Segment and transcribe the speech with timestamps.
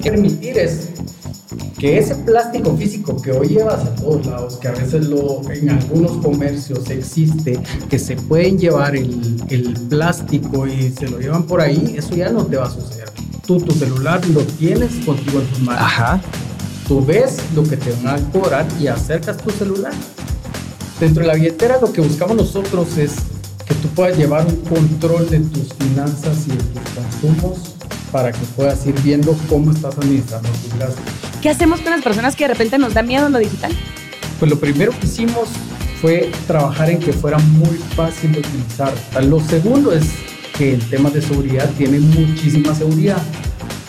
[0.00, 0.88] permitir es
[1.78, 5.70] que ese plástico físico que hoy llevas a todos lados, que a veces lo, en
[5.70, 7.58] algunos comercios existe,
[7.88, 12.30] que se pueden llevar el, el plástico y se lo llevan por ahí, eso ya
[12.30, 13.10] no te va a suceder.
[13.46, 15.82] Tú tu celular lo tienes contigo en tus manos.
[15.82, 16.20] Ajá.
[16.86, 19.92] Tú ves lo que te van a cobrar y acercas tu celular.
[21.00, 23.14] Dentro de la billetera lo que buscamos nosotros es
[23.64, 27.79] que tú puedas llevar un control de tus finanzas y de tus consumos
[28.10, 31.04] para que puedas ir viendo cómo estás administrando tus gastos.
[31.40, 33.72] ¿Qué hacemos con las personas que de repente nos da miedo en lo digital?
[34.38, 35.48] Pues lo primero que hicimos
[36.00, 38.92] fue trabajar en que fuera muy fácil de utilizar.
[39.22, 40.04] Lo segundo es
[40.56, 43.22] que en temas de seguridad tiene muchísima seguridad.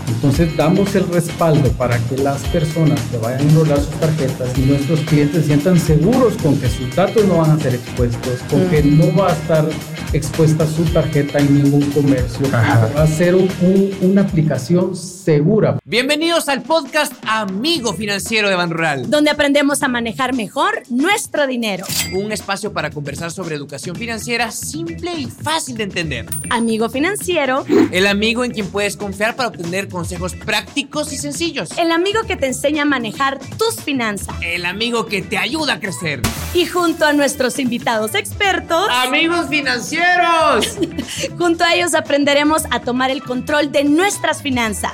[0.07, 4.61] Entonces damos el respaldo para que las personas que vayan a enrolar sus tarjetas y
[4.61, 8.67] nuestros clientes se sientan seguros con que sus datos no van a ser expuestos, con
[8.69, 9.67] que no va a estar
[10.13, 12.45] expuesta su tarjeta en ningún comercio.
[12.53, 12.89] Ajá.
[12.95, 15.79] Va a ser un- un- una aplicación segura.
[15.85, 19.09] Bienvenidos al podcast Amigo Financiero de Ban Rural.
[19.09, 21.85] Donde aprendemos a manejar mejor nuestro dinero.
[22.13, 26.25] Un espacio para conversar sobre educación financiera simple y fácil de entender.
[26.49, 31.69] Amigo financiero, El amigo en quien puedes confiar para obtener consejos prácticos y sencillos.
[31.77, 34.35] el amigo que te enseña a manejar tus finanzas.
[34.41, 36.21] El amigo que te ayuda a crecer.
[36.53, 40.00] Y junto a nuestros invitados expertos, Amigos financieros.
[41.37, 44.91] junto a ellos aprenderemos a tomar el control de nuestras finanzas.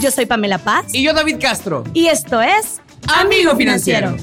[0.00, 1.84] Yo soy Pamela Paz Y yo David Castro.
[1.92, 4.16] y esto es Amigo Financiero.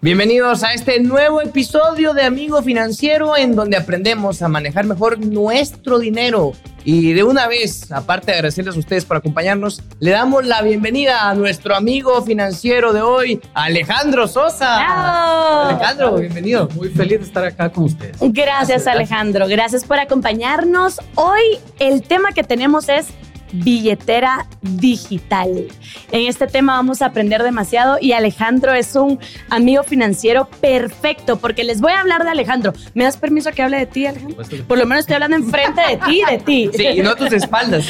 [0.00, 5.98] Bienvenidos a este nuevo episodio de Amigo Financiero en donde aprendemos a manejar mejor nuestro
[5.98, 6.52] dinero.
[6.90, 11.28] Y de una vez, aparte de agradecerles a ustedes por acompañarnos, le damos la bienvenida
[11.28, 14.78] a nuestro amigo financiero de hoy, Alejandro Sosa.
[14.78, 15.68] ¡Bravo!
[15.68, 16.66] Alejandro, bienvenido.
[16.74, 18.16] Muy feliz de estar acá con ustedes.
[18.20, 20.98] Gracias Alejandro, gracias por acompañarnos.
[21.14, 23.08] Hoy el tema que tenemos es
[23.52, 25.66] billetera digital.
[26.12, 29.18] En este tema vamos a aprender demasiado y Alejandro es un
[29.50, 32.72] amigo financiero perfecto porque les voy a hablar de Alejandro.
[32.94, 34.44] ¿Me das permiso que hable de ti, Alejandro?
[34.66, 36.70] Por lo menos estoy hablando enfrente de ti, de ti.
[36.74, 37.86] Sí, y no a tus espaldas.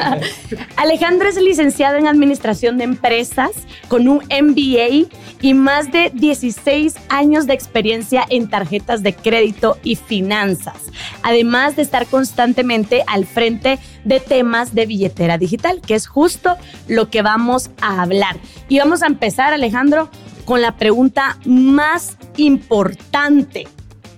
[0.76, 3.50] Alejandro es licenciado en Administración de Empresas
[3.88, 5.08] con un MBA
[5.40, 10.76] y más de 16 años de experiencia en tarjetas de crédito y finanzas,
[11.22, 16.56] además de estar constantemente al frente de temas de billetera digital, que es justo
[16.88, 18.36] lo que vamos a hablar.
[18.68, 20.08] Y vamos a empezar, Alejandro,
[20.44, 23.66] con la pregunta más importante,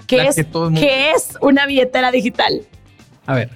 [0.06, 2.62] que La es, que todo el mundo- ¿qué es una billetera digital?
[3.26, 3.50] A ver,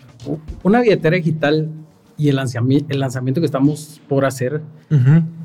[0.62, 1.68] una billetera digital
[2.16, 4.60] y el lanzami- el lanzamiento que estamos por hacer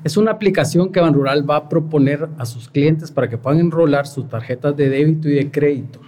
[0.05, 4.07] es una aplicación que Banrural va a proponer a sus clientes para que puedan enrolar
[4.07, 5.99] sus tarjetas de débito y de crédito.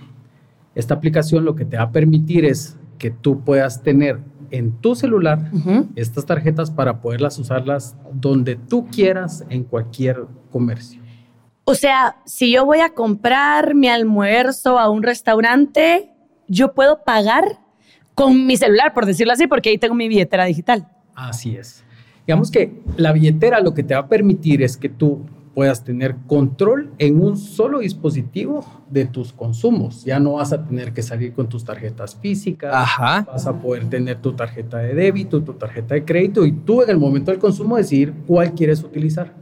[0.74, 4.20] Esta aplicación lo que te va a permitir es que tú puedas tener
[4.52, 5.52] en tu celular
[5.96, 11.02] estas tarjetas para poderlas usarlas donde tú quieras en cualquier comercio.
[11.66, 16.12] O sea, si yo voy a comprar mi almuerzo a un restaurante,
[16.48, 17.60] yo puedo pagar
[18.14, 20.88] con mi celular, por decirlo así, porque ahí tengo mi billetera digital.
[21.16, 21.84] Así es.
[22.28, 26.18] Digamos que la billetera lo que te va a permitir es que tú puedas tener
[26.28, 30.04] control en un solo dispositivo de tus consumos.
[30.04, 32.76] Ya no vas a tener que salir con tus tarjetas físicas.
[32.76, 33.26] Ajá.
[33.26, 36.90] Vas a poder tener tu tarjeta de débito, tu tarjeta de crédito y tú en
[36.90, 39.34] el momento del consumo decidir cuál quieres utilizar.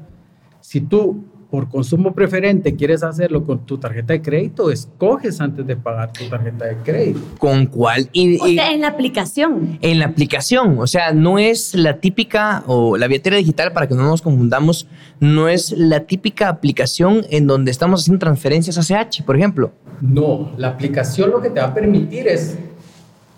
[0.61, 5.75] Si tú por consumo preferente quieres hacerlo con tu tarjeta de crédito, escoges antes de
[5.75, 7.19] pagar tu tarjeta de crédito.
[7.37, 8.09] ¿Con cuál?
[8.11, 9.77] Y, O sea, en la aplicación.
[9.79, 10.79] en la aplicación.
[10.79, 14.87] O sea, no es la típica, o la billetera digital, para que no nos confundamos,
[15.19, 19.73] no es la típica aplicación en donde estamos haciendo transferencias ACH, por ejemplo.
[20.01, 22.57] No, la aplicación lo que te va a permitir es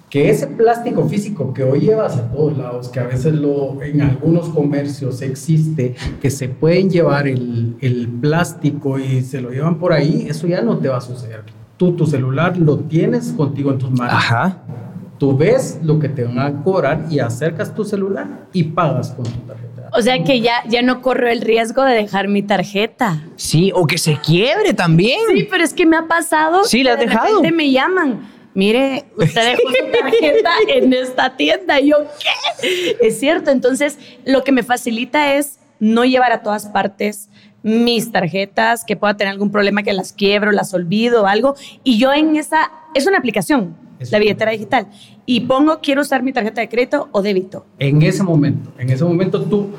[0.10, 4.02] que ese plástico físico que hoy llevas a todos lados, que a veces lo, en
[4.02, 9.92] algunos comercios existe, que se pueden llevar el, el plástico y se lo llevan por
[9.94, 11.44] ahí, eso ya no te va a suceder.
[11.78, 14.14] Tú tu celular lo tienes contigo en tus manos.
[14.14, 14.64] Ajá.
[15.18, 19.26] Tú ves lo que te van a cobrar y acercas tu celular y pagas con
[19.26, 19.90] tu tarjeta.
[19.98, 23.22] O sea que ya, ya no corro el riesgo de dejar mi tarjeta.
[23.38, 25.20] Sí, o que se quiebre también.
[25.34, 26.66] Sí, pero es que me ha pasado.
[26.66, 27.28] Sí, la has de dejado.
[27.28, 28.20] repente me llaman.
[28.56, 31.80] Mire, usted dejó su tarjeta en esta tienda.
[31.80, 32.98] Y yo, ¿qué?
[33.02, 33.52] Es cierto.
[33.52, 37.30] Entonces, lo que me facilita es no llevar a todas partes
[37.62, 41.56] mis tarjetas, que pueda tener algún problema que las quiebro, las olvido o algo.
[41.84, 44.88] Y yo en esa, es una aplicación, Es la billetera digital.
[45.26, 47.66] Y pongo, quiero usar mi tarjeta de crédito o débito.
[47.80, 49.72] En ese momento, en ese momento tú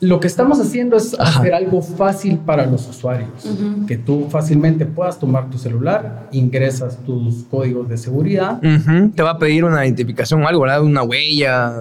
[0.00, 3.30] Lo que estamos haciendo es hacer algo fácil para los usuarios,
[3.86, 8.60] que tú fácilmente puedas tomar tu celular, ingresas tus códigos de seguridad.
[9.14, 10.82] Te va a pedir una identificación o algo, ¿verdad?
[10.82, 11.72] Una huella.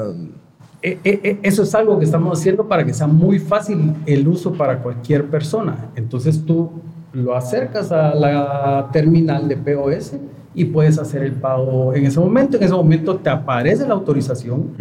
[0.82, 4.28] E, e, e, eso es algo que estamos haciendo para que sea muy fácil el
[4.28, 5.90] uso para cualquier persona.
[5.96, 6.72] Entonces tú
[7.14, 10.14] lo acercas a la terminal de POS
[10.54, 12.58] y puedes hacer el pago en ese momento.
[12.58, 14.74] En ese momento te aparece la autorización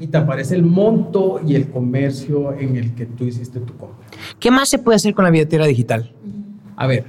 [0.00, 4.06] y te aparece el monto y el comercio en el que tú hiciste tu compra.
[4.38, 6.12] ¿Qué más se puede hacer con la billetera digital?
[6.76, 7.04] A ver,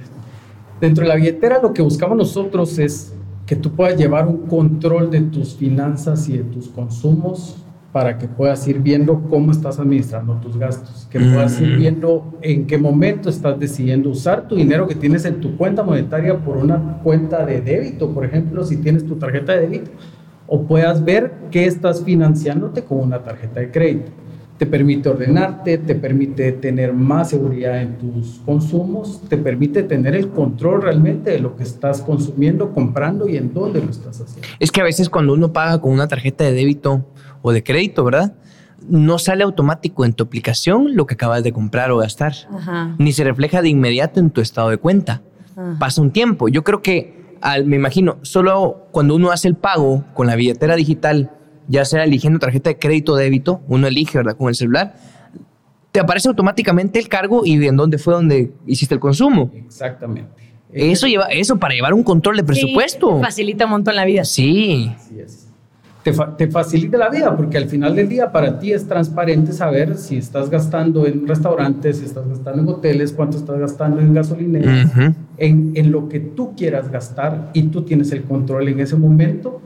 [0.80, 3.14] dentro de la billetera lo que buscamos nosotros es
[3.46, 7.56] que tú puedas llevar un control de tus finanzas y de tus consumos
[7.92, 12.66] para que puedas ir viendo cómo estás administrando tus gastos, que puedas ir viendo en
[12.66, 17.00] qué momento estás decidiendo usar tu dinero que tienes en tu cuenta monetaria por una
[17.02, 19.90] cuenta de débito, por ejemplo, si tienes tu tarjeta de débito,
[20.46, 24.10] o puedas ver qué estás financiándote con una tarjeta de crédito.
[24.58, 30.28] Te permite ordenarte, te permite tener más seguridad en tus consumos, te permite tener el
[30.28, 34.46] control realmente de lo que estás consumiendo, comprando y en dónde lo estás haciendo.
[34.58, 37.06] Es que a veces cuando uno paga con una tarjeta de débito,
[37.42, 38.34] o de crédito, ¿verdad?
[38.88, 42.34] No sale automático en tu aplicación lo que acabas de comprar o gastar,
[42.98, 45.22] ni se refleja de inmediato en tu estado de cuenta.
[45.78, 46.48] Pasa un tiempo.
[46.48, 50.76] Yo creo que, al, me imagino, solo cuando uno hace el pago con la billetera
[50.76, 51.30] digital,
[51.68, 54.36] ya sea eligiendo tarjeta de crédito o débito, uno elige, ¿verdad?
[54.36, 54.94] Con el celular,
[55.92, 59.50] te aparece automáticamente el cargo y en dónde fue donde hiciste el consumo.
[59.54, 60.30] Exactamente.
[60.72, 63.20] Eso lleva, eso para llevar un control de presupuesto.
[63.20, 64.24] facilita un montón la vida.
[64.24, 64.92] Sí.
[64.96, 65.49] Así es
[66.02, 70.16] te, facilita la vida porque al final del día para ti es transparente saber si
[70.16, 74.92] estás gastando en restaurantes, si estás gastando en hoteles, cuánto estás gastando en gasolineras,
[75.36, 79.60] en, en, lo que tú quieras gastar y tú tienes el control en ese momento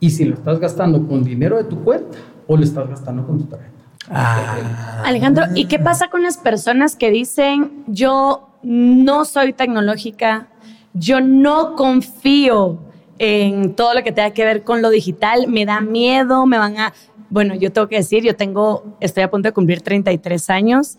[0.00, 3.38] y si lo estás gastando con dinero de tu cuenta o lo estás gastando con
[3.38, 3.72] tu tarjeta.
[4.10, 5.02] Ah.
[5.04, 10.48] Alejandro, ¿y qué pasa con las personas que dicen yo no soy tecnológica,
[10.94, 12.78] yo no confío
[13.18, 15.48] en todo lo que tenga que ver con lo digital.
[15.48, 16.92] Me da miedo, me van a...
[17.30, 20.96] Bueno, yo tengo que decir, yo tengo, estoy a punto de cumplir 33 años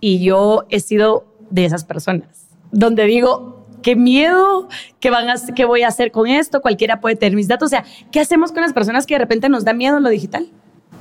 [0.00, 4.68] y yo he sido de esas personas, donde digo, qué miedo,
[5.00, 7.66] ¿qué, van a, qué voy a hacer con esto, cualquiera puede tener mis datos.
[7.66, 10.48] O sea, ¿qué hacemos con las personas que de repente nos da miedo lo digital?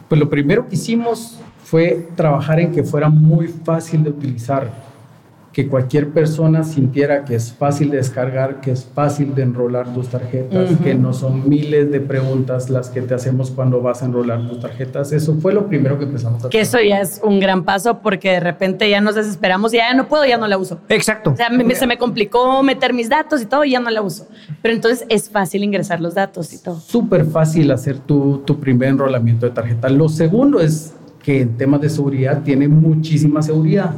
[0.10, 4.72] Pues lo primero que hicimos fue trabajar en que fuera muy fácil de utilizar
[5.54, 10.10] que cualquier persona sintiera que es fácil de descargar, que es fácil de enrolar tus
[10.10, 14.48] tarjetas, que no son miles de preguntas las que te hacemos cuando vas a enrolar
[14.48, 15.12] tus tarjetas.
[15.12, 16.50] Eso fue lo primero que empezamos a hacer.
[16.50, 19.94] Que eso ya es un gran paso porque de repente ya nos desesperamos y ya
[19.94, 20.80] no puedo, ya no la uso.
[20.90, 21.34] Exacto.
[21.34, 24.28] O sea, se me complicó meter mis datos y todo y ya no la uso.
[24.64, 26.80] Pero entonces es fácil ingresar los datos y todo.
[26.80, 29.88] Súper fácil hacer tu, tu primer enrolamiento de tarjeta.
[29.90, 33.94] Lo segundo es que en temas de seguridad tiene muchísima seguridad.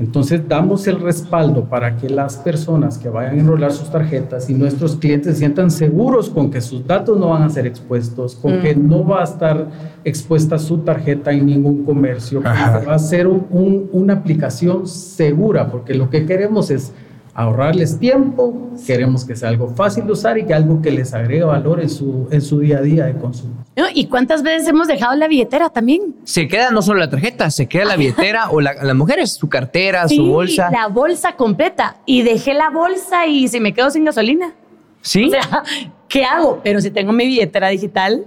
[0.00, 4.54] Entonces damos el respaldo para que las personas que vayan a enrolar sus tarjetas y
[4.54, 8.60] nuestros clientes se sientan seguros con que sus datos no van a ser expuestos, con
[8.60, 9.66] que no va a estar
[10.04, 16.08] expuesta su tarjeta en ningún comercio, que va a ser una aplicación segura, porque lo
[16.10, 16.92] que queremos es
[17.38, 21.44] ahorrarles tiempo, queremos que sea algo fácil de usar y que algo que les agregue
[21.44, 23.64] valor en su, en su día a día de consumo.
[23.94, 26.16] ¿Y cuántas veces hemos dejado la billetera también?
[26.24, 30.08] Se queda no solo la tarjeta, se queda la billetera o las mujeres, su cartera,
[30.08, 30.68] su bolsa.
[30.72, 31.98] La bolsa completa.
[32.06, 34.52] Y dejé la bolsa y se me quedo sin gasolina.
[35.00, 35.26] Sí.
[35.26, 35.62] O sea,
[36.08, 36.60] ¿qué hago?
[36.64, 38.26] Pero si tengo mi billetera digital,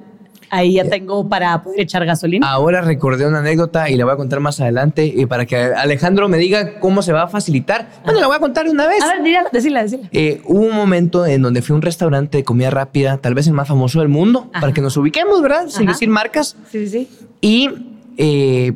[0.52, 2.48] ahí ya tengo para poder echar gasolina.
[2.48, 6.30] Ahora recordé una anécdota y la voy a contar más adelante y para que Alejandro
[6.30, 7.90] me diga cómo se va a facilitar.
[8.04, 9.02] Bueno, la voy a contar una vez.
[9.02, 10.10] A ver, dígala, decíla, decíla.
[10.12, 13.48] Eh, hubo un momento en donde fui a un restaurante de comida rápida, tal vez
[13.48, 15.68] el más famoso del mundo, para que nos ubiquemos, ¿verdad?
[15.70, 16.58] Sin decir marcas.
[16.70, 17.10] Sí, sí.
[17.40, 17.70] Y
[18.18, 18.74] eh,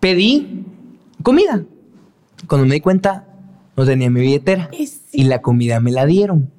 [0.00, 0.64] pedí
[1.22, 1.62] comida.
[2.46, 3.26] Cuando me di cuenta,
[3.76, 4.70] no tenía mi billetera.
[5.12, 6.50] Y la comida me la dieron.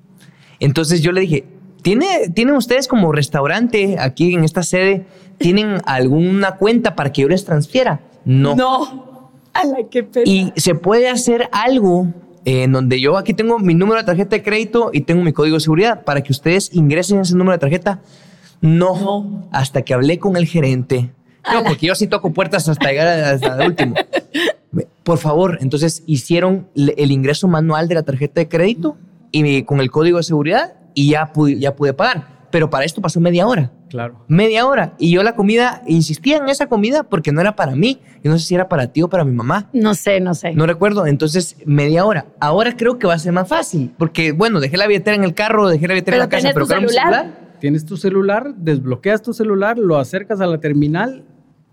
[0.59, 1.45] Entonces yo le dije,
[1.89, 5.07] ¿Tiene, ¿Tienen ustedes como restaurante aquí en esta sede,
[5.39, 8.01] tienen alguna cuenta para que yo les transfiera?
[8.25, 8.55] No.
[8.55, 9.31] No.
[9.53, 10.29] A la que pena.
[10.29, 12.13] Y se puede hacer algo
[12.45, 15.55] en donde yo aquí tengo mi número de tarjeta de crédito y tengo mi código
[15.55, 18.01] de seguridad para que ustedes ingresen ese número de tarjeta.
[18.61, 21.09] No, hasta que hablé con el gerente.
[21.51, 23.95] No, porque yo sí toco puertas hasta llegar hasta el último.
[25.01, 28.95] Por favor, entonces hicieron el ingreso manual de la tarjeta de crédito
[29.31, 32.39] y con el código de seguridad y ya pude, ya pude pagar.
[32.51, 33.71] Pero para esto pasó media hora.
[33.89, 34.23] Claro.
[34.27, 34.93] Media hora.
[34.97, 37.99] Y yo la comida, insistía en esa comida porque no era para mí.
[38.23, 39.69] Yo no sé si era para ti o para mi mamá.
[39.73, 40.53] No sé, no sé.
[40.53, 41.05] No recuerdo.
[41.05, 42.25] Entonces, media hora.
[42.39, 43.93] Ahora creo que va a ser más fácil.
[43.97, 46.65] Porque, bueno, dejé la billetera en el carro, dejé la billetera en la casa, pero
[46.65, 47.49] tu celular?
[47.59, 51.25] Tienes tu celular, desbloqueas tu celular, lo acercas a la terminal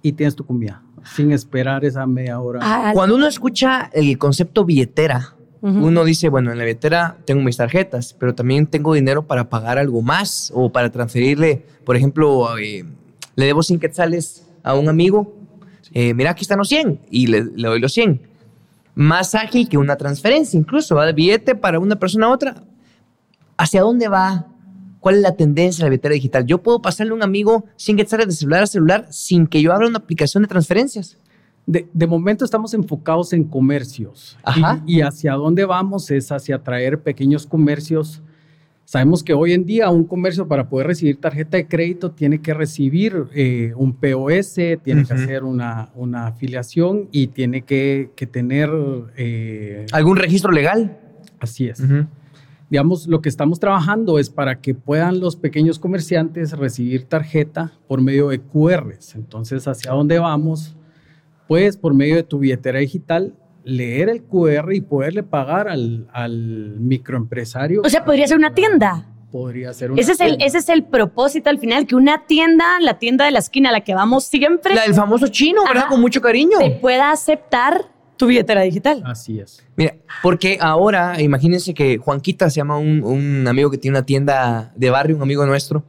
[0.02, 2.60] y tienes tu comida, sin esperar esa media hora.
[2.62, 7.56] Ah, Cuando uno escucha el concepto billetera, Uno dice, bueno, en la billetera tengo mis
[7.56, 12.84] tarjetas, pero también tengo dinero para pagar algo más o para transferirle, por ejemplo, eh,
[13.34, 15.34] le debo 100 quetzales a un amigo,
[15.92, 18.20] eh, mira, aquí están los 100 y le, le doy los 100.
[18.94, 21.06] Más ágil que una transferencia, incluso, ¿va?
[21.06, 22.64] de billete para una persona a otra.
[23.56, 24.46] ¿Hacia dónde va?
[25.00, 26.46] ¿Cuál es la tendencia de la billetera digital?
[26.46, 29.72] Yo puedo pasarle a un amigo 100 quetzales de celular a celular sin que yo
[29.72, 31.18] abra una aplicación de transferencias.
[31.66, 34.38] De, de momento estamos enfocados en comercios.
[34.44, 34.82] Ajá.
[34.86, 38.22] Y, y hacia dónde vamos es hacia traer pequeños comercios.
[38.84, 42.54] Sabemos que hoy en día un comercio para poder recibir tarjeta de crédito tiene que
[42.54, 44.54] recibir eh, un POS,
[44.84, 48.70] tiene que hacer una, una afiliación y tiene que, que tener...
[49.16, 51.00] eh, ¿Algún registro legal?
[51.40, 51.82] así es.
[52.70, 58.00] Digamos, lo que estamos trabajando es para que puedan los pequeños comerciantes recibir tarjeta por
[58.00, 59.16] medio de QRs.
[59.16, 60.76] Entonces, ¿hacia dónde vamos?
[61.48, 63.34] Puedes, por medio de tu billetera digital,
[63.64, 67.82] leer el QR y poderle pagar al, al microempresario.
[67.84, 69.06] O sea, podría ser una tienda.
[69.32, 70.44] podría ser una Ese es, el, tienda.
[70.46, 73.72] ese es el propósito al final, que una tienda, la tienda de la esquina a
[73.72, 75.84] la que vamos siempre, La del famoso chino, ¿verdad?
[75.84, 75.88] Ajá.
[75.90, 76.58] Con mucho cariño.
[76.58, 77.86] te pueda aceptar
[78.16, 79.02] tu billetera digital.
[79.04, 79.62] Así es.
[79.76, 84.72] Mira, porque ahora, imagínense que Juanquita se llama un, un amigo que tiene una tienda
[84.74, 85.84] de barrio, un amigo nuestro.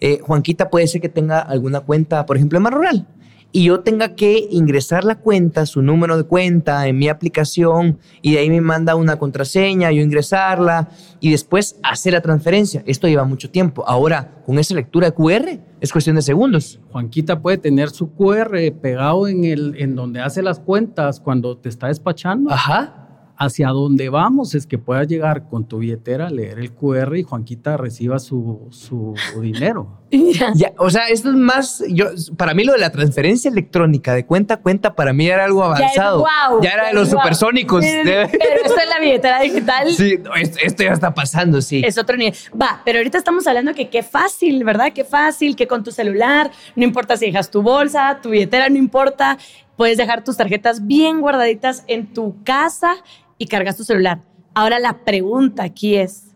[0.00, 3.06] Eh, Juanquita puede ser que tenga alguna cuenta, por ejemplo, en Mar Rural.
[3.52, 8.32] Y yo tenga que ingresar la cuenta, su número de cuenta en mi aplicación, y
[8.32, 10.88] de ahí me manda una contraseña, yo ingresarla,
[11.18, 12.82] y después hacer la transferencia.
[12.86, 13.84] Esto lleva mucho tiempo.
[13.86, 16.78] Ahora, con esa lectura de QR, es cuestión de segundos.
[16.92, 21.68] Juanquita puede tener su QR pegado en, el, en donde hace las cuentas cuando te
[21.68, 22.52] está despachando.
[22.52, 23.00] Ajá.
[23.42, 27.78] Hacia dónde vamos es que puedas llegar con tu billetera, leer el QR y Juanquita
[27.78, 30.00] reciba su, su dinero.
[30.54, 32.06] Ya, o sea, esto es más, yo,
[32.36, 35.62] para mí lo de la transferencia electrónica de cuenta a cuenta, para mí era algo
[35.62, 36.20] Ya es avanzado.
[36.20, 37.84] guau, Ya era de los supersónicos.
[37.84, 39.92] Pero esto es la billetera digital.
[39.92, 41.82] Sí, no, esto, esto ya está pasando, sí.
[41.84, 42.34] Es otro nivel.
[42.60, 44.92] Va, pero ahorita estamos hablando que qué fácil, ¿verdad?
[44.92, 48.76] Qué fácil, que con tu celular, no importa si dejas tu bolsa, tu billetera, no
[48.78, 49.38] importa,
[49.76, 52.96] puedes dejar tus tarjetas bien guardaditas en tu casa
[53.40, 54.20] y cargas tu celular.
[54.54, 56.34] Ahora la pregunta aquí es,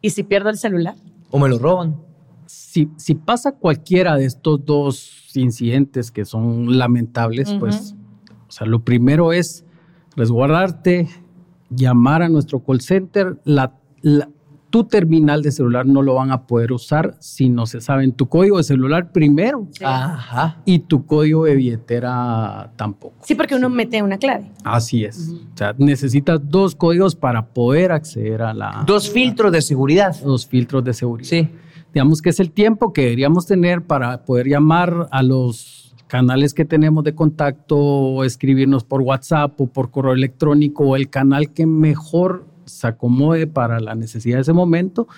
[0.00, 0.94] ¿y si pierdo el celular?
[1.30, 1.96] O me lo roban.
[2.46, 7.96] Si, si pasa cualquiera de estos dos incidentes que son lamentables, pues,
[8.48, 9.64] o sea, lo primero es
[10.14, 11.08] resguardarte,
[11.70, 13.40] llamar a nuestro call center.
[13.44, 14.28] La, la-
[14.76, 18.28] tu terminal de celular no lo van a poder usar si no se saben tu
[18.28, 20.58] código de celular primero Ajá.
[20.66, 23.14] y tu código de billetera tampoco.
[23.22, 24.52] Sí, porque uno mete una clave.
[24.64, 25.30] Así es.
[25.54, 30.14] O sea, necesitas dos códigos para poder acceder a la, Dos filtros de seguridad.
[30.26, 31.30] los filtros de seguridad.
[31.30, 31.48] Sí.
[31.94, 36.66] Digamos que es el tiempo que deberíamos tener para poder llamar a los canales que
[36.66, 41.64] tenemos de contacto o escribirnos por WhatsApp o por correo electrónico o el canal que
[41.64, 45.08] mejor se acomode para la necesidad de ese momento,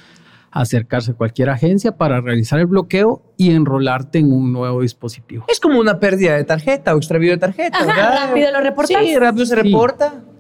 [0.51, 5.45] acercarse a cualquier agencia para realizar el bloqueo y enrolarte en un nuevo dispositivo.
[5.49, 8.29] Es como una pérdida de tarjeta o extravío de tarjeta, Ajá, ¿verdad?
[8.29, 9.03] rápido lo reportas.
[9.05, 10.11] Sí, rápido se reporta.
[10.11, 10.38] Sí,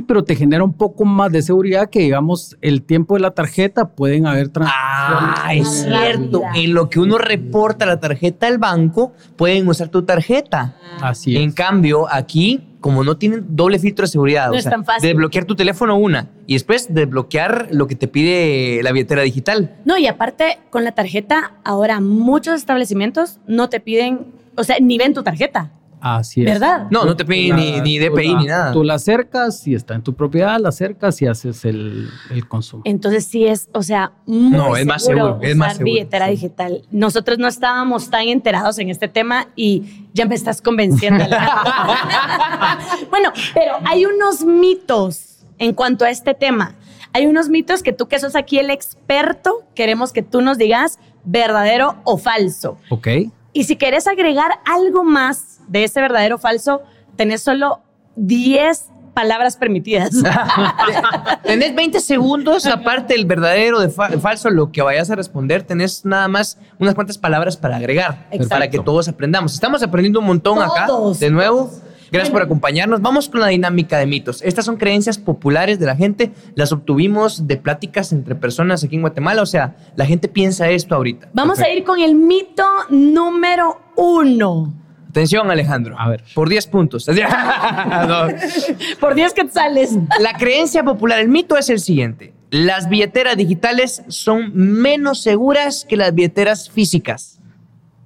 [0.00, 3.88] pero te genera un poco más de seguridad que, digamos, el tiempo de la tarjeta
[3.90, 6.00] pueden haber Ah, es Rápida.
[6.06, 6.42] cierto.
[6.54, 10.76] En lo que uno reporta la tarjeta al banco, pueden usar tu tarjeta.
[11.00, 11.54] Así En es.
[11.54, 15.08] cambio, aquí, como no tienen doble filtro de seguridad, No o es sea, tan fácil.
[15.08, 19.74] desbloquear tu teléfono una y después desbloquear lo que te pide la billetera digital.
[19.84, 24.26] No, y aparte, con la tarjeta, ahora muchos establecimientos no te piden,
[24.56, 25.72] o sea, ni ven tu tarjeta,
[26.06, 26.46] Así es.
[26.52, 26.86] ¿verdad?
[26.90, 28.72] No, no te piden ni, ni DPI la- ni nada.
[28.72, 32.82] Tú la acercas, si está en tu propiedad, la acercas y haces el, el consumo.
[32.84, 36.26] Entonces sí es, o sea, muy No, es más seguro, es usar más seguro, billetera
[36.26, 36.32] sí.
[36.32, 36.82] digital.
[36.90, 41.24] Nosotros no estábamos tan enterados en este tema y ya me estás convenciendo.
[43.10, 46.74] bueno, pero hay unos mitos en cuanto a este tema.
[47.12, 50.98] Hay unos mitos que tú que sos aquí el experto, queremos que tú nos digas
[51.24, 52.76] verdadero o falso.
[52.90, 53.08] ¿Ok?
[53.54, 56.82] Y si querés agregar algo más de ese verdadero o falso,
[57.16, 57.80] tenés solo
[58.16, 60.10] 10 palabras permitidas.
[61.44, 66.04] Tenés 20 segundos, aparte del verdadero de fa- falso, lo que vayas a responder, tenés
[66.04, 68.48] nada más unas cuantas palabras para agregar, Exacto.
[68.48, 69.54] para que todos aprendamos.
[69.54, 71.20] Estamos aprendiendo un montón acá, Todos.
[71.20, 71.70] de nuevo.
[72.14, 73.02] Gracias por acompañarnos.
[73.02, 74.40] Vamos con la dinámica de mitos.
[74.42, 76.30] Estas son creencias populares de la gente.
[76.54, 79.42] Las obtuvimos de pláticas entre personas aquí en Guatemala.
[79.42, 81.30] O sea, la gente piensa esto ahorita.
[81.32, 84.72] Vamos a ir con el mito número uno.
[85.10, 85.96] Atención, Alejandro.
[85.98, 86.22] A ver.
[86.34, 87.08] Por 10 puntos.
[88.08, 88.28] No.
[89.00, 89.96] Por 10 quetzales.
[90.20, 92.32] La creencia popular, el mito es el siguiente.
[92.50, 97.40] Las billeteras digitales son menos seguras que las billeteras físicas.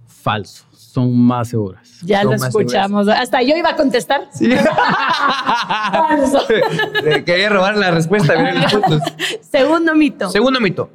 [0.07, 0.68] Falso.
[0.99, 1.89] Son más seguras.
[2.03, 3.09] Ya Son lo escuchamos.
[3.09, 4.23] Hasta yo iba a contestar.
[5.93, 6.41] Falso.
[7.25, 8.37] Quería robar la respuesta.
[8.37, 9.03] miren los puntos.
[9.41, 10.29] Segundo mito.
[10.31, 10.91] Segundo mito.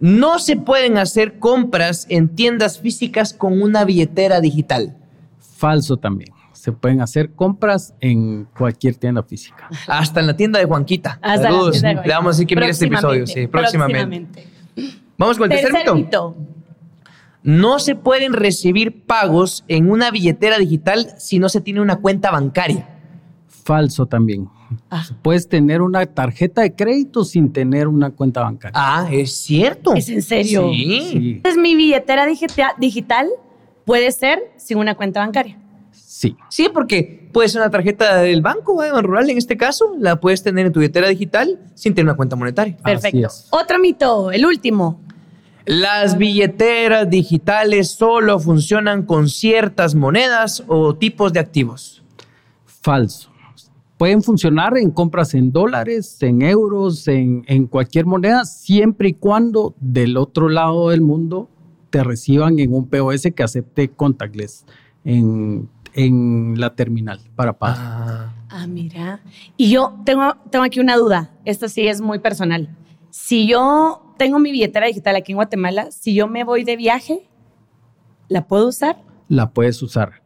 [0.00, 4.96] No se pueden hacer compras en tiendas físicas con una billetera digital.
[5.38, 6.32] Falso también.
[6.52, 9.68] Se pueden hacer compras en cualquier tienda física.
[9.86, 11.18] Hasta en la tienda de Juanquita.
[11.22, 11.72] Hasta la Saludos.
[11.80, 13.26] tienda de Le vamos a decir que mire este episodio.
[13.26, 14.46] Sí, próximamente.
[15.18, 16.30] Vamos con el tercer, Tercer mito.
[16.34, 16.51] mito.
[17.42, 22.30] No se pueden recibir pagos en una billetera digital si no se tiene una cuenta
[22.30, 22.88] bancaria.
[23.48, 24.48] Falso también.
[24.90, 25.04] Ah.
[25.22, 28.72] Puedes tener una tarjeta de crédito sin tener una cuenta bancaria.
[28.74, 29.94] Ah, es cierto.
[29.94, 30.70] ¿Es en serio?
[30.72, 31.08] Sí.
[31.10, 31.32] Sí.
[31.36, 33.28] Entonces, mi billetera digita- digital
[33.84, 35.58] puede ser sin una cuenta bancaria.
[35.90, 36.36] Sí.
[36.48, 38.90] Sí, porque puede ser una tarjeta del banco, ¿eh?
[39.02, 42.36] rural en este caso, la puedes tener en tu billetera digital sin tener una cuenta
[42.36, 42.76] monetaria.
[42.78, 43.28] Perfecto.
[43.50, 45.00] Otro mito, el último.
[45.64, 52.02] Las billeteras digitales solo funcionan con ciertas monedas o tipos de activos.
[52.64, 53.30] Falso.
[53.96, 59.74] Pueden funcionar en compras en dólares, en euros, en, en cualquier moneda, siempre y cuando
[59.78, 61.48] del otro lado del mundo
[61.90, 64.64] te reciban en un POS que acepte contactless
[65.04, 67.78] en, en la terminal para pago.
[67.78, 69.20] Ah, mira.
[69.56, 71.30] Y yo tengo, tengo aquí una duda.
[71.44, 72.68] Esta sí es muy personal.
[73.12, 77.28] Si yo tengo mi billetera digital aquí en Guatemala, si yo me voy de viaje,
[78.28, 78.96] ¿la puedo usar?
[79.28, 80.22] La puedes usar.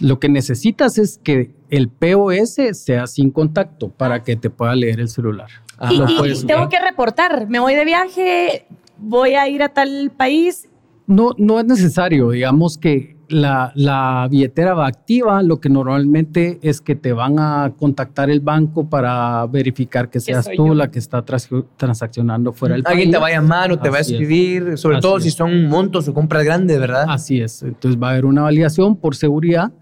[0.00, 5.00] Lo que necesitas es que el POS sea sin contacto para que te pueda leer
[5.00, 5.48] el celular.
[5.78, 6.68] Ah, y Lo y puedes tengo usar.
[6.68, 7.48] que reportar.
[7.48, 8.66] Me voy de viaje,
[8.98, 10.68] voy a ir a tal país.
[11.06, 12.28] No, no es necesario.
[12.32, 15.42] Digamos que la, la billetera va activa.
[15.42, 20.48] Lo que normalmente es que te van a contactar el banco para verificar que seas
[20.56, 20.74] tú yo.
[20.74, 22.92] la que está tras- transaccionando fuera del país.
[22.94, 24.20] Alguien te va a llamar o te va a Así es.
[24.20, 25.24] escribir, sobre Así todo es.
[25.24, 27.06] si son montos o compras grandes, ¿verdad?
[27.08, 27.62] Así es.
[27.62, 29.72] Entonces va a haber una validación por seguridad,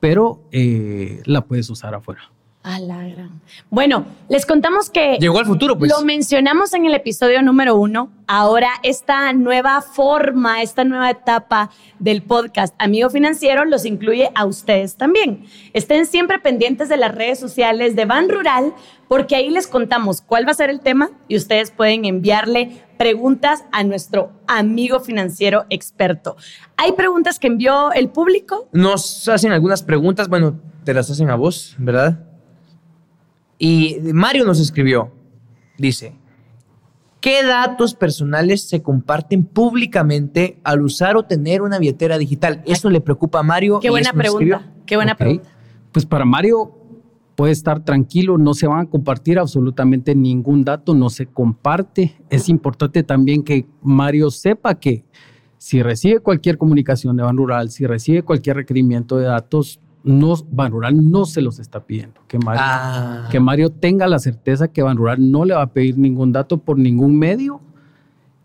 [0.00, 2.20] pero eh, la puedes usar afuera.
[2.66, 3.42] A la gran.
[3.68, 5.92] Bueno, les contamos que Llegó al futuro, pues.
[5.92, 8.10] lo mencionamos en el episodio número uno.
[8.26, 14.96] Ahora esta nueva forma, esta nueva etapa del podcast Amigo Financiero los incluye a ustedes
[14.96, 15.44] también.
[15.74, 18.72] Estén siempre pendientes de las redes sociales de Ban Rural
[19.08, 23.64] porque ahí les contamos cuál va a ser el tema y ustedes pueden enviarle preguntas
[23.72, 26.38] a nuestro amigo financiero experto.
[26.78, 28.70] Hay preguntas que envió el público.
[28.72, 32.23] Nos hacen algunas preguntas, bueno, te las hacen a vos, ¿verdad?
[33.58, 35.12] Y Mario nos escribió,
[35.78, 36.16] dice,
[37.20, 42.62] ¿qué datos personales se comparten públicamente al usar o tener una billetera digital?
[42.66, 43.80] Eso le preocupa a Mario.
[43.80, 44.56] Qué y buena pregunta.
[44.56, 44.84] escribió.
[44.86, 45.48] Qué buena pregunta.
[45.92, 46.74] Pues para Mario
[47.34, 52.16] puede estar tranquilo, no se van a compartir absolutamente ningún dato, no se comparte.
[52.30, 55.04] Es importante también que Mario sepa que
[55.58, 60.70] si recibe cualquier comunicación de Ban Rural, si recibe cualquier requerimiento de datos, no, Ban
[60.70, 62.20] Rural no se los está pidiendo.
[62.28, 63.28] Que Mario, Ah.
[63.30, 66.58] que Mario tenga la certeza que Ban Rural no le va a pedir ningún dato
[66.58, 67.60] por ningún medio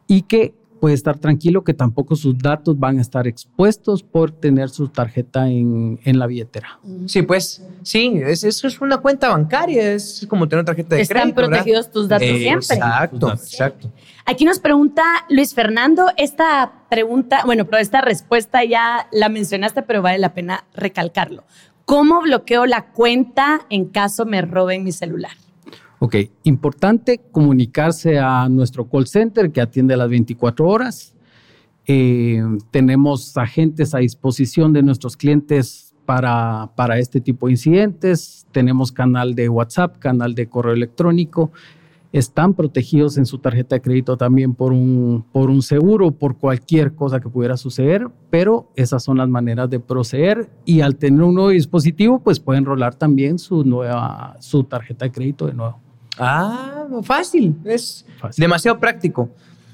[0.07, 4.69] y que puede estar tranquilo que tampoco sus datos van a estar expuestos por tener
[4.69, 6.79] su tarjeta en, en la billetera.
[7.05, 11.01] Sí, pues, sí, es, eso es una cuenta bancaria, es como tener una tarjeta de
[11.01, 11.35] Están crédito.
[11.41, 11.49] ¿verdad?
[11.57, 12.75] protegidos tus datos Eh, siempre.
[12.77, 13.51] Exacto, datos.
[13.53, 13.91] exacto.
[14.25, 20.01] Aquí nos pregunta Luis Fernando, esta pregunta, bueno, pero esta respuesta ya la mencionaste, pero
[20.01, 21.43] vale la pena recalcarlo.
[21.85, 25.31] ¿Cómo bloqueo la cuenta en caso me roben mi celular?
[26.01, 31.13] Ok, importante comunicarse a nuestro call center que atiende las 24 horas.
[31.87, 38.47] Eh, tenemos agentes a disposición de nuestros clientes para, para este tipo de incidentes.
[38.53, 41.51] Tenemos canal de WhatsApp, canal de correo electrónico.
[42.13, 46.95] Están protegidos en su tarjeta de crédito también por un, por un seguro, por cualquier
[46.95, 51.35] cosa que pudiera suceder, pero esas son las maneras de proceder y al tener un
[51.35, 55.88] nuevo dispositivo, pues pueden rolar también su, nueva, su tarjeta de crédito de nuevo.
[56.19, 58.41] Ah, fácil, es Fácil.
[58.41, 59.29] demasiado práctico.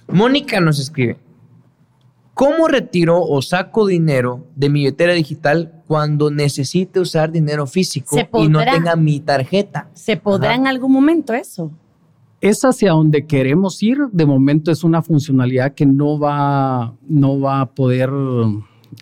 [0.07, 1.17] Mónica nos escribe,
[2.33, 8.29] ¿cómo retiro o saco dinero de mi billetera digital cuando necesite usar dinero físico ¿Se
[8.33, 9.89] y no tenga mi tarjeta?
[9.93, 10.57] ¿Se podrá Ajá.
[10.61, 11.71] en algún momento eso?
[12.41, 13.97] es hacia donde queremos ir.
[14.11, 18.11] De momento es una funcionalidad que no va, no va a poder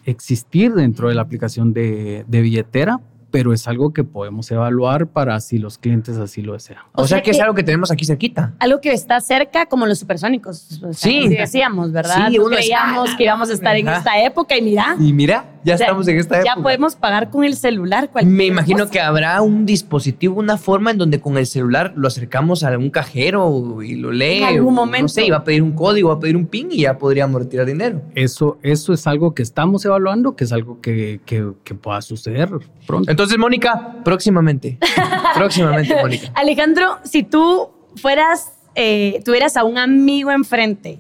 [0.05, 3.01] existir dentro de la aplicación de, de billetera,
[3.33, 6.81] pero es algo que podemos evaluar para si los clientes así lo desean.
[6.93, 8.53] O, O sea, sea que, es algo que tenemos aquí cerquita.
[8.59, 10.79] Algo que está cerca como los supersónicos.
[10.83, 11.27] O sea, Sí.
[11.29, 12.27] decíamos, ¿verdad?
[12.29, 15.13] Sí, No uno creíamos está- que íbamos a estar en esta época y mira, Y
[15.13, 16.55] mira, Ya O sea, estamos en esta época.
[16.57, 18.09] Ya podemos pagar con el celular.
[18.11, 18.91] cualquier Me imagino cosa.
[18.91, 22.89] que habrá un dispositivo, una forma en donde con el celular lo acercamos a algún
[22.89, 24.39] cajero y lo lee.
[24.39, 25.03] En algún o momento.
[25.03, 26.97] No sé, y va a pedir un código, va a pedir un PIN y ya
[26.97, 28.01] podríamos retirar dinero.
[28.13, 32.49] Eso, eso es algo que estamos evaluando, que es algo que, que- que pueda suceder
[32.85, 33.09] pronto.
[33.09, 34.77] Entonces, Mónica, próximamente.
[35.35, 36.31] próximamente, Mónica.
[36.35, 40.99] Alejandro, si tú fueras, eh, tuvieras a un amigo enfrente,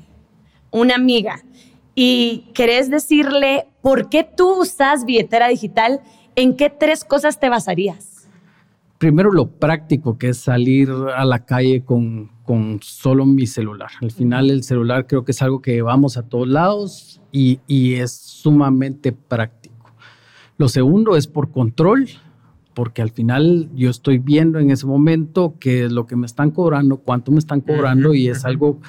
[0.71, 1.43] una amiga,
[1.95, 6.01] y querés decirle por qué tú usas billetera digital,
[6.35, 8.27] ¿en qué tres cosas te basarías?
[8.97, 13.89] Primero lo práctico, que es salir a la calle con, con solo mi celular.
[14.01, 17.95] Al final el celular creo que es algo que llevamos a todos lados y, y
[17.95, 19.62] es sumamente práctico.
[20.57, 22.07] Lo segundo es por control,
[22.73, 26.51] porque al final yo estoy viendo en ese momento qué es lo que me están
[26.51, 28.79] cobrando, cuánto me están cobrando y es algo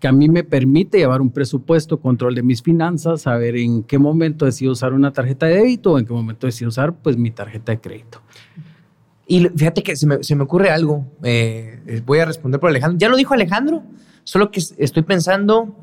[0.00, 3.98] que a mí me permite llevar un presupuesto, control de mis finanzas, saber en qué
[3.98, 7.30] momento decido usar una tarjeta de débito o en qué momento decido usar pues mi
[7.30, 8.20] tarjeta de crédito.
[9.26, 11.04] Y fíjate que se me, se me ocurre algo.
[11.22, 12.98] eh, eh, voy a responder por Alejandro.
[12.98, 13.82] Ya lo dijo Alejandro,
[14.22, 15.74] solo que es- estoy pensando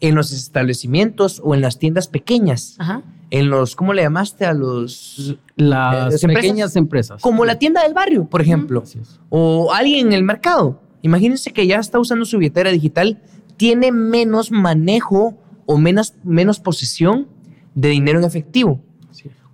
[0.00, 2.76] en los establecimientos o en las tiendas pequeñas.
[2.78, 3.02] Ajá.
[3.34, 5.36] En los, ¿cómo le llamaste a los?
[5.56, 7.22] Las empresas- pequeñas empresas.
[7.22, 8.84] Como la tienda del barrio, por ejemplo.
[9.30, 10.82] O alguien en el mercado.
[11.00, 13.22] Imagínense que ya está usando su billetera digital,
[13.56, 17.26] tiene menos manejo o menos, menos posesión
[17.74, 18.80] de dinero en efectivo.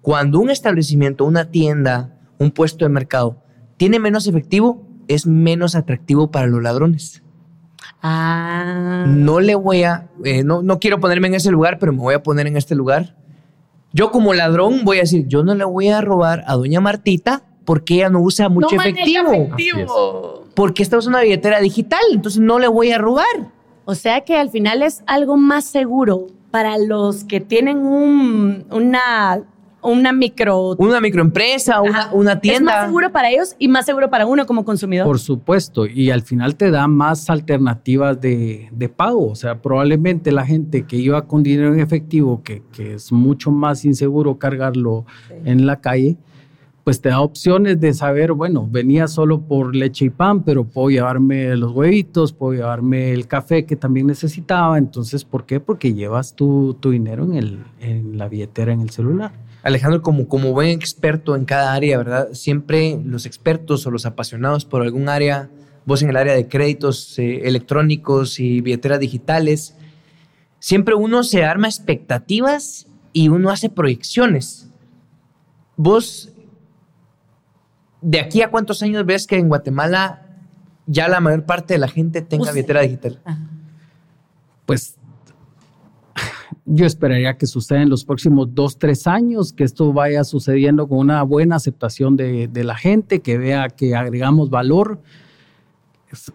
[0.03, 3.43] Cuando un establecimiento, una tienda, un puesto de mercado
[3.77, 7.23] tiene menos efectivo, es menos atractivo para los ladrones.
[8.03, 9.05] Ah.
[9.07, 12.14] No le voy a, eh, no, no quiero ponerme en ese lugar, pero me voy
[12.14, 13.17] a poner en este lugar.
[13.98, 17.42] Yo como ladrón voy a decir, yo no le voy a robar a doña Martita
[17.64, 19.32] porque ella no usa mucho no maneja efectivo.
[19.32, 20.44] efectivo.
[20.54, 23.26] Porque esta es una billetera digital, entonces no le voy a robar.
[23.87, 29.42] O sea que al final es algo más seguro para los que tienen un, una,
[29.88, 30.77] una micro...
[30.79, 32.72] Una microempresa, una, una Es tienda.
[32.72, 35.07] más seguro para ellos y más seguro para uno como consumidor.
[35.07, 39.29] Por supuesto, y al final te da más alternativas de, de pago.
[39.29, 43.51] O sea, probablemente la gente que iba con dinero en efectivo, que, que es mucho
[43.51, 45.05] más inseguro cargarlo
[45.44, 46.16] en la calle,
[46.85, 50.88] pues te da opciones de saber, bueno, venía solo por leche y pan, pero puedo
[50.88, 54.79] llevarme los huevitos, puedo llevarme el café que también necesitaba.
[54.79, 55.61] Entonces, ¿por qué?
[55.61, 59.33] Porque llevas tu, tu dinero en, el, en la billetera, en el celular.
[59.62, 62.29] Alejandro, como, como buen experto en cada área, ¿verdad?
[62.33, 65.51] Siempre los expertos o los apasionados por algún área,
[65.85, 69.75] vos en el área de créditos eh, electrónicos y billeteras digitales,
[70.59, 74.71] siempre uno se arma expectativas y uno hace proyecciones.
[75.77, 76.33] Vos,
[78.01, 80.27] ¿de aquí a cuántos años ves que en Guatemala
[80.87, 82.53] ya la mayor parte de la gente tenga Use.
[82.53, 83.21] billetera digital?
[83.25, 83.38] Ajá.
[84.66, 84.99] pues
[86.70, 90.98] yo esperaría que suceda en los próximos dos, tres años, que esto vaya sucediendo con
[90.98, 95.00] una buena aceptación de, de la gente, que vea que agregamos valor.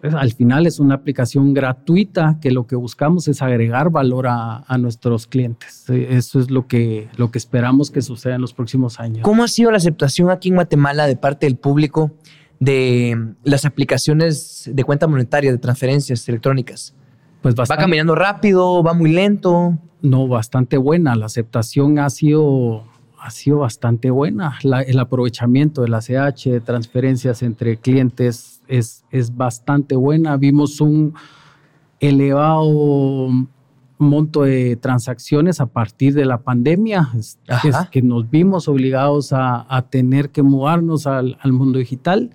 [0.02, 4.78] Al final es una aplicación gratuita que lo que buscamos es agregar valor a, a
[4.78, 5.84] nuestros clientes.
[5.88, 9.22] Eh, Eso es lo que, lo que esperamos que suceda en los próximos años.
[9.22, 12.12] ¿Cómo ha sido la aceptación aquí en Guatemala de parte del público
[12.60, 16.94] de las aplicaciones de cuenta monetaria, de transferencias electrónicas?
[17.44, 18.82] Pues ¿Va caminando rápido?
[18.82, 19.78] ¿Va muy lento?
[20.00, 21.14] No, bastante buena.
[21.14, 22.84] La aceptación ha sido,
[23.20, 24.56] ha sido bastante buena.
[24.62, 30.38] La- el aprovechamiento de la CH, de transferencias entre clientes, es, es bastante buena.
[30.38, 31.12] Vimos un
[32.00, 33.28] elevado
[33.98, 37.38] monto de transacciones a partir de la pandemia, es
[37.90, 42.30] que nos vimos obligados a, a tener que mudarnos al, al mundo digital.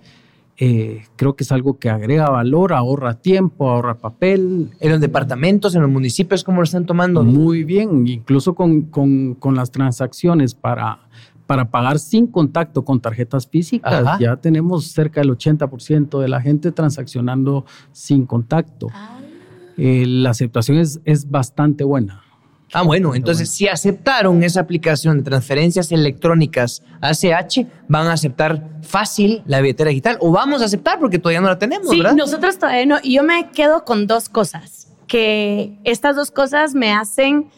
[0.62, 5.74] Eh, creo que es algo que agrega valor, ahorra tiempo, ahorra papel, ¿En los departamentos,
[5.74, 7.24] en los municipios, cómo lo están tomando?
[7.24, 10.98] muy bien, incluso con, con- con las transacciones para,
[11.46, 14.06] para pagar sin contacto con tarjetas físicas.
[14.06, 14.18] Ajá.
[14.20, 18.88] Ya tenemos cerca del 80% de la gente transaccionando sin contacto.
[19.78, 22.22] Eh, la aceptación es, es bastante buena.
[22.72, 29.42] Ah, bueno, entonces si aceptaron esa aplicación de transferencias electrónicas ACH, van a aceptar fácil
[29.46, 32.14] la billetera digital o vamos a aceptar porque todavía no la tenemos, Sí, ¿verdad?
[32.14, 32.98] nosotros todavía no.
[33.02, 34.88] Y yo me quedo con dos cosas.
[35.08, 37.50] Que estas dos cosas me hacen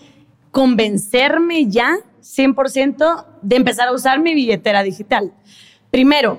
[0.50, 5.32] convencerme ya 100% de empezar a usar mi billetera digital.
[5.90, 6.38] Primero,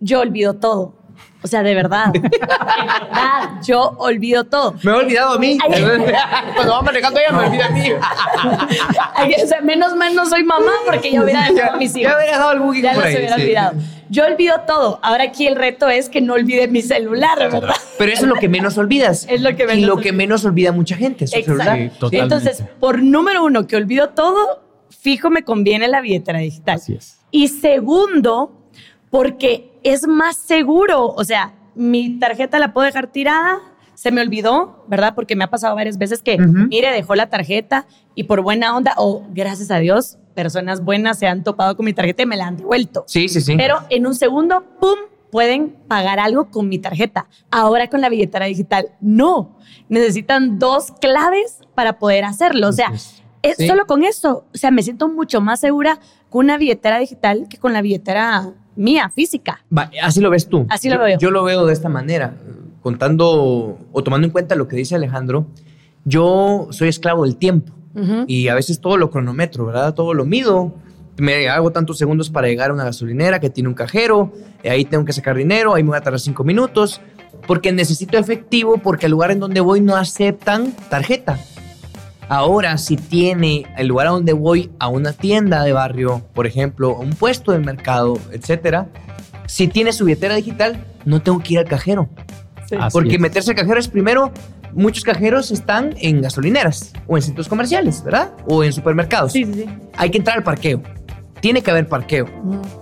[0.00, 0.94] yo olvido todo.
[1.42, 2.06] O sea, de verdad.
[2.12, 4.74] de verdad, yo olvido todo.
[4.82, 5.58] Me he olvidado a mí.
[5.62, 5.84] Ay.
[6.54, 7.84] Cuando va manejando ella me olvida a mí.
[9.14, 12.10] Ay, o sea, menos mal no soy mamá porque yo hubiera dejado a mis hijos.
[12.12, 13.42] Ya hubiera dado algún hijo Ya por los ahí, hubiera sí.
[13.42, 13.72] olvidado.
[14.10, 15.00] Yo olvido todo.
[15.02, 17.74] Ahora aquí el reto es que no olvide mi celular, ¿verdad?
[17.98, 19.26] Pero eso es lo que menos olvidas.
[19.28, 20.02] Es lo que Y menos lo olvida.
[20.04, 21.62] que menos olvida mucha gente, su Exacto.
[21.62, 21.78] celular.
[21.92, 22.34] Sí, totalmente.
[22.36, 26.76] Entonces, por número uno, que olvido todo, fijo me conviene la billetera digital.
[26.76, 27.18] Así es.
[27.30, 28.52] Y segundo,
[29.10, 31.06] porque es más seguro.
[31.16, 33.60] O sea, mi tarjeta la puedo dejar tirada,
[33.94, 35.14] se me olvidó, ¿verdad?
[35.14, 38.94] Porque me ha pasado varias veces que, mire, dejó la tarjeta y por buena onda,
[38.96, 42.48] o gracias a Dios, personas buenas se han topado con mi tarjeta y me la
[42.48, 43.04] han devuelto.
[43.06, 43.54] Sí, sí, sí.
[43.56, 44.96] Pero en un segundo, ¡pum!
[45.30, 47.26] Pueden pagar algo con mi tarjeta.
[47.50, 49.58] Ahora con la billetera digital, no.
[49.88, 52.68] Necesitan dos claves para poder hacerlo.
[52.68, 52.92] O sea,
[53.42, 53.66] es Sí.
[53.66, 54.44] solo con eso.
[54.54, 55.98] O sea, me siento mucho más segura
[56.30, 59.64] con una billetera digital que con la billetera mía, física.
[59.76, 60.66] Va, así lo ves tú.
[60.68, 61.18] Así lo Yo- veo.
[61.18, 62.34] Yo lo veo de esta manera,
[62.82, 65.46] contando o tomando en cuenta lo que dice Alejandro.
[66.04, 67.72] Yo soy esclavo del tiempo
[68.26, 69.94] y a veces todo lo cronometro, ¿verdad?
[69.94, 70.74] Todo lo mido.
[71.16, 74.32] Me hago tantos segundos para llegar a una gasolinera que tiene un cajero,
[74.68, 77.00] ahí tengo que sacar dinero, ahí me voy a tardar cinco minutos,
[77.46, 81.38] porque necesito efectivo, porque el lugar en donde voy no aceptan tarjeta.
[82.28, 86.96] Ahora, si tiene el lugar a donde voy, a una tienda de barrio, por ejemplo,
[86.96, 88.88] a un puesto de mercado, etcétera,
[89.46, 92.08] si tiene su billetera digital, no tengo que ir al cajero.
[92.66, 92.76] Sí.
[92.92, 93.20] Porque es.
[93.20, 94.32] meterse al cajero es primero,
[94.72, 98.32] muchos cajeros están en gasolineras o en centros comerciales, ¿verdad?
[98.46, 99.32] O en supermercados.
[99.32, 99.66] Sí, sí, sí.
[99.96, 100.82] Hay que entrar al parqueo.
[101.40, 102.26] Tiene que haber parqueo.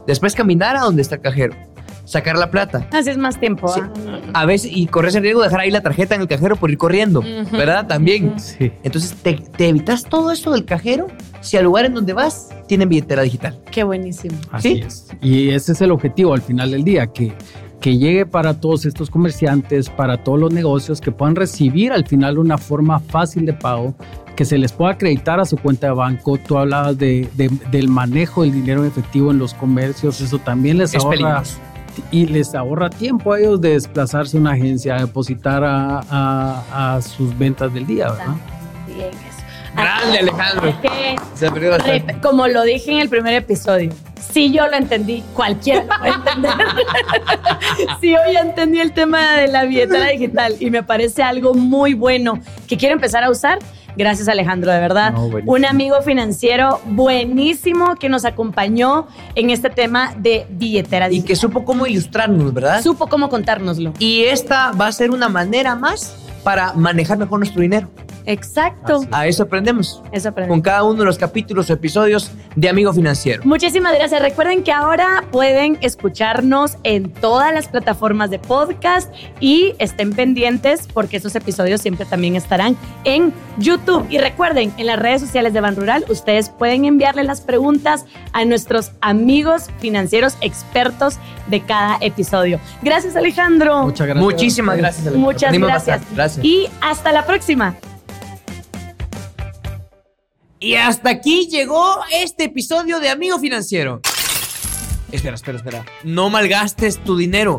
[0.07, 1.57] Después caminar a donde está el cajero.
[2.05, 2.87] Sacar la plata.
[2.93, 3.69] Así es más tiempo.
[3.69, 3.81] Sí.
[3.81, 4.21] ah.
[4.35, 6.71] A veces, y corres el riesgo de dejar ahí la tarjeta en el cajero por
[6.71, 7.23] ir corriendo.
[7.53, 7.87] ¿verdad?
[7.87, 8.39] También.
[8.41, 8.73] Sí.
[8.83, 11.07] Entonces, te, te evitas todo eso del cajero
[11.41, 13.59] si al lugar en donde vas tienen billetera digital.
[13.71, 14.37] Qué buenísimo.
[14.51, 14.81] Así ¿Sí?
[14.87, 15.09] es.
[15.21, 17.33] Y ese es el objetivo al final del día, que,
[17.81, 22.39] que llegue para todos estos comerciantes, para todos los negocios, que puedan recibir al final
[22.39, 23.95] una forma fácil de pago,
[24.37, 26.39] que se les pueda acreditar a su cuenta de banco.
[26.39, 30.79] Tú hablabas de, de- del manejo del dinero en efectivo en los comercios, eso también
[30.79, 31.59] les Es ahorra peligroso.
[32.11, 36.95] Y les ahorra tiempo a ellos de desplazarse a una agencia, a depositar a, a-
[36.97, 38.35] a sus ventas del día, ¿verdad?
[38.87, 39.43] Bien eso.
[39.75, 40.69] Grande, Alejandro.
[40.69, 45.85] Es que, Se como lo dije en el primer episodio, si yo lo entendí, cualquiera
[45.85, 46.53] lo puede entender.
[48.01, 51.95] si yo ya entendí el tema de la billetera digital y me parece algo muy
[51.95, 53.59] bueno que quiero empezar a usar,
[53.97, 55.13] gracias Alejandro, de verdad.
[55.13, 55.31] No.
[55.47, 61.65] Un amigo financiero buenísimo que nos acompañó en este tema de billetera Y que supo
[61.65, 62.83] cómo ilustrarnos, ¿verdad?
[62.83, 63.93] Supo cómo contárnoslo.
[63.99, 67.89] Y esta va a ser una manera más para manejar mejor nuestro dinero.
[68.27, 68.97] Exacto.
[68.97, 70.03] Así A eso aprendemos.
[70.13, 70.51] Eso aprendí.
[70.51, 73.43] Con cada uno de los capítulos o episodios de Amigo Financiero.
[73.45, 74.21] Muchísimas gracias.
[74.23, 81.17] Recuerden que ahora pueden escucharnos en todas las plataformas de podcast y estén pendientes porque
[81.17, 84.07] esos episodios siempre también estarán en YouTube.
[84.11, 88.45] Y recuerden, en las redes sociales de Ban Rural, ustedes pueden enviarle las preguntas a
[88.45, 92.61] nuestros amigos financieros expertos de cada episodio.
[92.83, 93.85] Gracias, Alejandro.
[93.85, 94.25] Muchas gracias.
[94.25, 95.07] Muchísimas gracias.
[95.07, 95.33] Alejandro.
[95.33, 96.03] Muchas gracias.
[96.15, 96.45] Gracias.
[96.45, 97.77] Y hasta la próxima.
[100.63, 104.01] Y hasta aquí llegó este episodio de Amigo Financiero.
[105.11, 105.85] Espera, espera, espera.
[106.05, 107.59] No malgastes tu dinero.